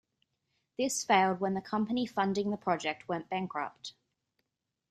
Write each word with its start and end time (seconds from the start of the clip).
This 0.79 1.03
failed 1.05 1.39
when 1.39 1.53
the 1.53 1.61
company 1.61 2.07
funding 2.07 2.49
the 2.49 2.57
project 2.57 3.07
went 3.07 3.29
bankrupt. 3.29 3.93